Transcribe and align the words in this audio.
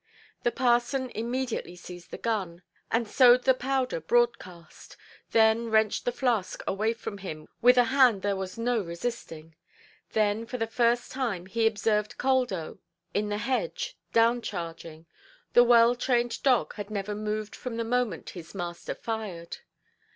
The 0.41 0.51
parson 0.51 1.11
immediately 1.11 1.75
seized 1.75 2.09
the 2.09 2.17
gun, 2.17 2.63
and 2.89 3.07
sowed 3.07 3.43
the 3.43 3.53
powder 3.53 3.99
broadcast, 4.01 4.97
then 5.29 5.69
wrenched 5.69 6.05
the 6.05 6.11
flask 6.11 6.63
away 6.65 6.93
from 6.93 7.19
him 7.19 7.47
with 7.61 7.77
a 7.77 7.83
hand 7.93 8.23
there 8.23 8.35
was 8.35 8.57
no 8.57 8.81
resisting. 8.81 9.55
Then 10.13 10.47
for 10.47 10.57
the 10.57 10.65
first 10.65 11.11
time 11.11 11.45
he 11.45 11.67
observed 11.67 12.17
Caldo 12.17 12.79
in 13.13 13.29
the 13.29 13.37
hedge, 13.37 13.95
"down–charging"; 14.11 15.05
the 15.53 15.63
well–trained 15.63 16.41
dog 16.41 16.73
had 16.73 16.89
never 16.89 17.13
moved 17.13 17.55
from 17.55 17.77
the 17.77 17.83
moment 17.83 18.31
his 18.31 18.55
master 18.55 18.95
fired. 18.95 19.57